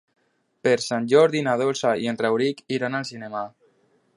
[0.67, 3.45] Per Sant Jordi na Dolça i en Rauric iran al cinema.